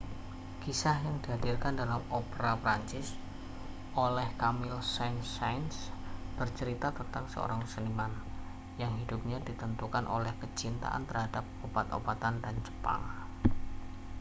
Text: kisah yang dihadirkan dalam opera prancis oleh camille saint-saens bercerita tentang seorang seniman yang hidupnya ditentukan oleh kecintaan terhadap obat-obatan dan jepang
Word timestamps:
kisah 0.65 0.97
yang 1.07 1.17
dihadirkan 1.23 1.73
dalam 1.81 2.01
opera 2.19 2.53
prancis 2.63 3.07
oleh 4.05 4.25
camille 4.41 4.81
saint-saens 4.95 5.75
bercerita 6.41 6.87
tentang 6.99 7.25
seorang 7.33 7.61
seniman 7.73 8.09
yang 8.81 8.91
hidupnya 8.99 9.37
ditentukan 9.47 10.05
oleh 10.17 10.33
kecintaan 10.41 11.01
terhadap 11.09 11.45
obat-obatan 11.69 12.35
dan 12.43 12.55
jepang 12.65 13.01